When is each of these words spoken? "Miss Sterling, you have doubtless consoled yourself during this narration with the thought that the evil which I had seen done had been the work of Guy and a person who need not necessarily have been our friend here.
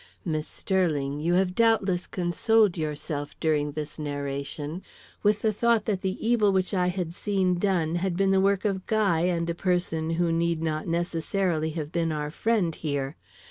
"Miss 0.25 0.47
Sterling, 0.47 1.19
you 1.19 1.35
have 1.35 1.53
doubtless 1.53 2.07
consoled 2.07 2.75
yourself 2.75 3.39
during 3.39 3.73
this 3.73 3.99
narration 3.99 4.81
with 5.21 5.43
the 5.43 5.53
thought 5.53 5.85
that 5.85 6.01
the 6.01 6.17
evil 6.27 6.51
which 6.51 6.73
I 6.73 6.87
had 6.87 7.13
seen 7.13 7.59
done 7.59 7.97
had 7.97 8.17
been 8.17 8.31
the 8.31 8.41
work 8.41 8.65
of 8.65 8.87
Guy 8.87 9.19
and 9.25 9.47
a 9.47 9.53
person 9.53 10.09
who 10.17 10.31
need 10.31 10.63
not 10.63 10.87
necessarily 10.87 11.69
have 11.77 11.91
been 11.91 12.11
our 12.11 12.31
friend 12.31 12.73
here. 12.73 13.15